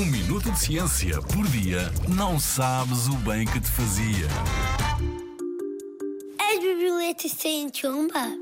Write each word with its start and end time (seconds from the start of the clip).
Um 0.00 0.06
minuto 0.06 0.50
de 0.50 0.58
ciência 0.58 1.20
por 1.20 1.46
dia 1.48 1.92
não 2.08 2.40
sabes 2.40 3.06
o 3.06 3.16
bem 3.16 3.44
que 3.44 3.60
te 3.60 3.68
fazia. 3.68 4.26
As 6.38 6.58
borboletas 6.58 7.32
têm 7.34 7.68
tromba? 7.68 8.38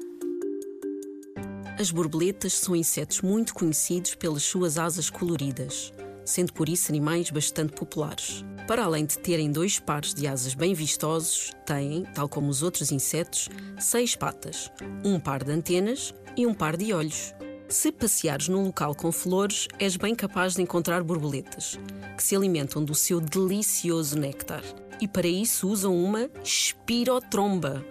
As 1.76 1.90
borboletas 1.90 2.52
são 2.52 2.76
insetos 2.76 3.22
muito 3.22 3.54
conhecidos 3.54 4.14
pelas 4.14 4.44
suas 4.44 4.78
asas 4.78 5.10
coloridas, 5.10 5.92
sendo 6.24 6.52
por 6.52 6.68
isso 6.68 6.92
animais 6.92 7.28
bastante 7.28 7.72
populares. 7.72 8.44
Para 8.68 8.84
além 8.84 9.04
de 9.04 9.18
terem 9.18 9.50
dois 9.50 9.80
pares 9.80 10.14
de 10.14 10.28
asas 10.28 10.54
bem 10.54 10.74
vistosos, 10.74 11.50
têm, 11.66 12.04
tal 12.14 12.28
como 12.28 12.50
os 12.50 12.62
outros 12.62 12.92
insetos, 12.92 13.48
seis 13.80 14.14
patas, 14.14 14.70
um 15.04 15.18
par 15.18 15.42
de 15.42 15.50
antenas 15.50 16.14
e 16.36 16.46
um 16.46 16.54
par 16.54 16.76
de 16.76 16.92
olhos. 16.92 17.34
Se 17.68 17.92
passeares 17.92 18.48
num 18.48 18.64
local 18.64 18.94
com 18.94 19.12
flores, 19.12 19.68
és 19.78 19.94
bem 19.94 20.14
capaz 20.14 20.54
de 20.54 20.62
encontrar 20.62 21.02
borboletas, 21.02 21.78
que 22.16 22.22
se 22.22 22.34
alimentam 22.34 22.82
do 22.82 22.94
seu 22.94 23.20
delicioso 23.20 24.18
néctar. 24.18 24.62
E 24.98 25.06
para 25.06 25.28
isso 25.28 25.68
usam 25.68 25.94
uma 25.94 26.30
espirotromba. 26.42 27.84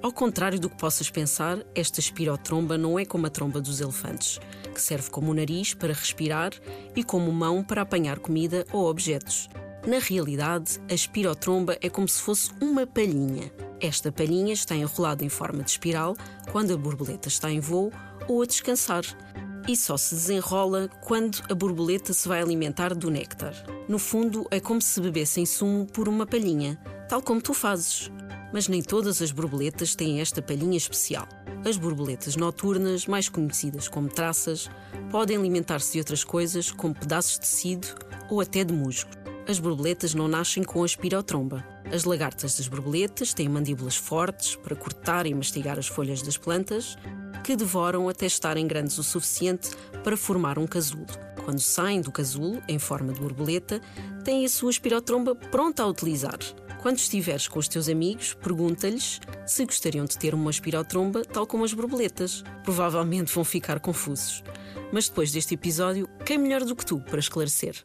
Ao 0.00 0.12
contrário 0.12 0.60
do 0.60 0.70
que 0.70 0.76
possas 0.76 1.10
pensar, 1.10 1.58
esta 1.74 1.98
espirotromba 1.98 2.78
não 2.78 2.96
é 2.96 3.04
como 3.04 3.26
a 3.26 3.30
tromba 3.30 3.60
dos 3.60 3.80
elefantes, 3.80 4.38
que 4.72 4.80
serve 4.80 5.10
como 5.10 5.34
nariz 5.34 5.74
para 5.74 5.92
respirar 5.92 6.52
e 6.94 7.02
como 7.02 7.32
mão 7.32 7.64
para 7.64 7.82
apanhar 7.82 8.20
comida 8.20 8.64
ou 8.72 8.88
objetos. 8.88 9.48
Na 9.86 9.98
realidade, 9.98 10.80
a 10.88 10.94
espirotromba 10.94 11.76
é 11.78 11.90
como 11.90 12.08
se 12.08 12.22
fosse 12.22 12.50
uma 12.58 12.86
palhinha. 12.86 13.52
Esta 13.78 14.10
palhinha 14.10 14.54
está 14.54 14.74
enrolada 14.74 15.22
em 15.22 15.28
forma 15.28 15.62
de 15.62 15.72
espiral 15.72 16.16
quando 16.50 16.72
a 16.72 16.76
borboleta 16.76 17.28
está 17.28 17.50
em 17.50 17.60
voo 17.60 17.92
ou 18.26 18.40
a 18.40 18.46
descansar. 18.46 19.04
E 19.68 19.76
só 19.76 19.98
se 19.98 20.14
desenrola 20.14 20.88
quando 21.02 21.42
a 21.50 21.54
borboleta 21.54 22.14
se 22.14 22.26
vai 22.26 22.40
alimentar 22.40 22.94
do 22.94 23.10
néctar. 23.10 23.54
No 23.86 23.98
fundo, 23.98 24.46
é 24.50 24.58
como 24.58 24.80
se 24.80 24.98
bebessem 25.02 25.44
sumo 25.44 25.84
por 25.84 26.08
uma 26.08 26.24
palhinha, 26.24 26.80
tal 27.06 27.20
como 27.20 27.42
tu 27.42 27.52
fazes. 27.52 28.10
Mas 28.54 28.68
nem 28.68 28.82
todas 28.82 29.20
as 29.20 29.32
borboletas 29.32 29.94
têm 29.94 30.18
esta 30.18 30.40
palhinha 30.40 30.78
especial. 30.78 31.28
As 31.62 31.76
borboletas 31.76 32.36
noturnas, 32.36 33.06
mais 33.06 33.28
conhecidas 33.28 33.86
como 33.86 34.08
traças, 34.08 34.70
podem 35.10 35.36
alimentar-se 35.36 35.92
de 35.92 35.98
outras 35.98 36.24
coisas, 36.24 36.70
como 36.70 36.94
pedaços 36.94 37.34
de 37.34 37.40
tecido 37.40 37.88
ou 38.30 38.40
até 38.40 38.64
de 38.64 38.72
musgo. 38.72 39.23
As 39.46 39.58
borboletas 39.58 40.14
não 40.14 40.26
nascem 40.26 40.62
com 40.62 40.82
a 40.82 40.86
espirotromba. 40.86 41.62
As 41.92 42.04
lagartas 42.04 42.56
das 42.56 42.66
borboletas 42.66 43.34
têm 43.34 43.46
mandíbulas 43.46 43.94
fortes 43.94 44.56
para 44.56 44.74
cortar 44.74 45.26
e 45.26 45.34
mastigar 45.34 45.78
as 45.78 45.86
folhas 45.86 46.22
das 46.22 46.38
plantas, 46.38 46.96
que 47.42 47.54
devoram 47.54 48.08
até 48.08 48.24
estarem 48.24 48.66
grandes 48.66 48.96
o 48.96 49.02
suficiente 49.02 49.70
para 50.02 50.16
formar 50.16 50.58
um 50.58 50.66
casulo. 50.66 51.06
Quando 51.44 51.60
saem 51.60 52.00
do 52.00 52.10
casulo, 52.10 52.62
em 52.66 52.78
forma 52.78 53.12
de 53.12 53.20
borboleta, 53.20 53.82
têm 54.24 54.46
a 54.46 54.48
sua 54.48 54.70
espirotromba 54.70 55.34
pronta 55.34 55.82
a 55.82 55.86
utilizar. 55.86 56.38
Quando 56.80 56.96
estiveres 56.96 57.46
com 57.46 57.58
os 57.58 57.68
teus 57.68 57.86
amigos, 57.86 58.32
pergunta-lhes 58.32 59.20
se 59.46 59.66
gostariam 59.66 60.06
de 60.06 60.18
ter 60.18 60.34
uma 60.34 60.50
espirotromba 60.50 61.22
tal 61.22 61.46
como 61.46 61.64
as 61.64 61.74
borboletas. 61.74 62.42
Provavelmente 62.62 63.32
vão 63.32 63.44
ficar 63.44 63.78
confusos. 63.78 64.42
Mas 64.90 65.06
depois 65.06 65.30
deste 65.30 65.52
episódio, 65.52 66.08
quem 66.24 66.38
melhor 66.38 66.64
do 66.64 66.74
que 66.74 66.86
tu 66.86 66.98
para 66.98 67.20
esclarecer? 67.20 67.84